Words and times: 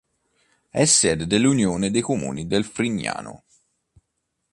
È 0.71 0.83
sede 0.85 1.27
dell'Unione 1.27 1.91
dei 1.91 2.01
comuni 2.01 2.47
del 2.47 2.65
Frignano. 2.65 3.43